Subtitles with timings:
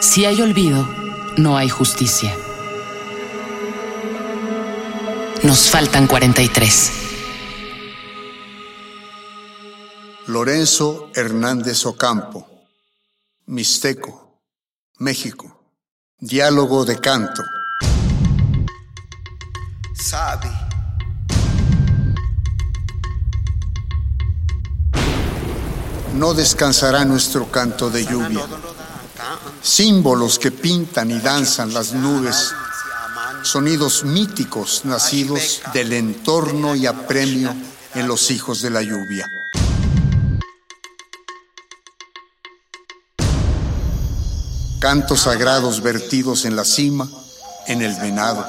[0.00, 0.88] Si hay olvido,
[1.36, 2.32] no hay justicia.
[5.42, 6.92] Nos faltan 43.
[10.28, 12.46] Lorenzo Hernández Ocampo,
[13.46, 14.40] Mixteco,
[14.98, 15.58] México.
[16.20, 17.42] Diálogo de canto.
[19.94, 20.48] Sabe.
[26.14, 28.46] No descansará nuestro canto de lluvia.
[29.62, 32.52] Símbolos que pintan y danzan las nubes.
[33.42, 37.54] Sonidos míticos nacidos del entorno y apremio
[37.94, 39.26] en los hijos de la lluvia.
[44.80, 47.08] Cantos sagrados vertidos en la cima,
[47.66, 48.46] en el venado,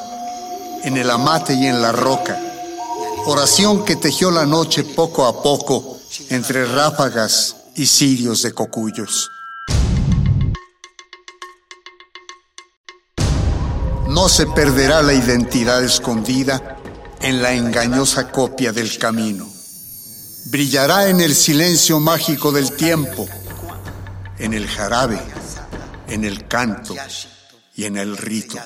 [0.83, 2.39] en el amate y en la roca.
[3.25, 9.29] Oración que tejió la noche poco a poco entre ráfagas y cirios de cocuyos.
[14.09, 16.77] No se perderá la identidad escondida
[17.21, 19.47] en la engañosa copia del camino.
[20.45, 23.27] Brillará en el silencio mágico del tiempo,
[24.39, 25.21] en el jarabe,
[26.07, 26.95] en el canto
[27.75, 28.57] y en el rito.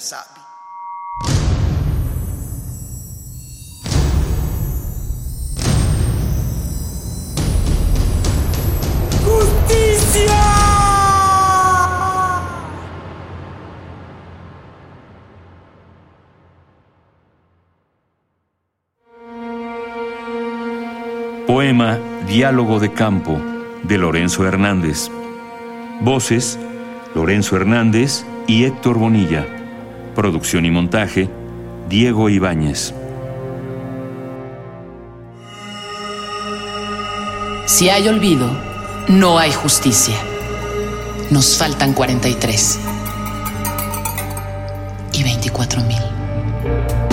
[21.47, 23.37] Poema Diálogo de Campo
[23.83, 25.09] de Lorenzo Hernández.
[25.99, 26.57] Voces
[27.13, 29.45] Lorenzo Hernández y Héctor Bonilla.
[30.15, 31.29] Producción y montaje
[31.89, 32.93] Diego Ibáñez.
[37.65, 38.49] Si hay olvido,
[39.09, 40.15] no hay justicia.
[41.29, 42.79] Nos faltan 43
[45.11, 47.12] y 24 mil.